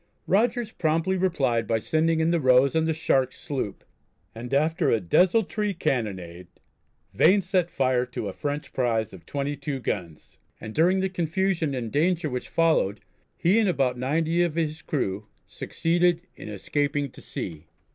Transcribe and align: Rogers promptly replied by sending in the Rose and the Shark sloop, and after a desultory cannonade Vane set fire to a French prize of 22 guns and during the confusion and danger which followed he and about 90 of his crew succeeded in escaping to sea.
Rogers 0.25 0.71
promptly 0.71 1.15
replied 1.15 1.67
by 1.67 1.77
sending 1.77 2.21
in 2.21 2.31
the 2.31 2.39
Rose 2.39 2.73
and 2.73 2.87
the 2.87 2.91
Shark 2.95 3.31
sloop, 3.31 3.83
and 4.33 4.51
after 4.51 4.89
a 4.89 4.99
desultory 4.99 5.75
cannonade 5.75 6.47
Vane 7.13 7.43
set 7.43 7.69
fire 7.69 8.07
to 8.07 8.27
a 8.27 8.33
French 8.33 8.73
prize 8.73 9.13
of 9.13 9.27
22 9.27 9.79
guns 9.79 10.39
and 10.59 10.73
during 10.73 11.01
the 11.01 11.07
confusion 11.07 11.75
and 11.75 11.91
danger 11.91 12.31
which 12.31 12.49
followed 12.49 13.01
he 13.37 13.59
and 13.59 13.69
about 13.69 13.95
90 13.95 14.41
of 14.41 14.55
his 14.55 14.81
crew 14.81 15.27
succeeded 15.45 16.21
in 16.33 16.49
escaping 16.49 17.11
to 17.11 17.21
sea. 17.21 17.67